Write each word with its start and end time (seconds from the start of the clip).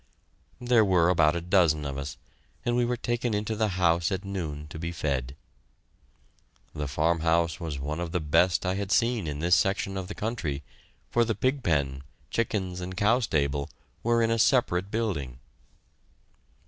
There 0.59 0.83
were 0.83 1.09
about 1.09 1.35
a 1.35 1.41
dozen 1.41 1.85
of 1.85 1.95
us, 1.95 2.17
and 2.65 2.75
we 2.75 2.85
were 2.85 2.97
taken 2.97 3.35
into 3.35 3.55
the 3.55 3.67
house 3.77 4.11
at 4.11 4.25
noon 4.25 4.65
to 4.69 4.79
be 4.79 4.91
fed. 4.91 5.35
The 6.73 6.87
farmhouse 6.87 7.59
was 7.59 7.77
one 7.77 7.99
of 7.99 8.11
the 8.11 8.19
best 8.19 8.65
I 8.65 8.73
had 8.73 8.91
seen 8.91 9.27
in 9.27 9.37
this 9.37 9.53
section 9.55 9.97
of 9.97 10.07
the 10.07 10.15
country, 10.15 10.63
for 11.11 11.23
the 11.23 11.35
pig 11.35 11.61
pen, 11.61 12.01
chickens, 12.31 12.81
and 12.81 12.97
cow 12.97 13.19
stable 13.19 13.69
were 14.01 14.23
in 14.23 14.31
a 14.31 14.39
separate 14.39 14.89
building. 14.89 15.37